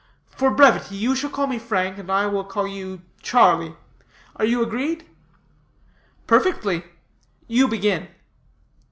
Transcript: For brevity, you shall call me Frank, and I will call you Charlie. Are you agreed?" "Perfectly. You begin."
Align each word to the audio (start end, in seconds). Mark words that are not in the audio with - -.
For 0.31 0.49
brevity, 0.49 0.95
you 0.95 1.15
shall 1.15 1.29
call 1.29 1.45
me 1.45 1.59
Frank, 1.59 1.99
and 1.99 2.11
I 2.11 2.25
will 2.25 2.43
call 2.43 2.67
you 2.67 3.03
Charlie. 3.21 3.75
Are 4.35 4.45
you 4.45 4.63
agreed?" 4.63 5.07
"Perfectly. 6.25 6.85
You 7.47 7.67
begin." 7.67 8.07